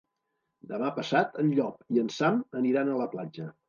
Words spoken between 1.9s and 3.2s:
i en Sam aniran a la